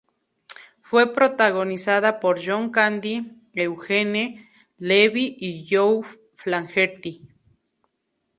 [0.81, 7.21] Fue protagonizada por John Candy, Eugene Levy y Joe Flaherty.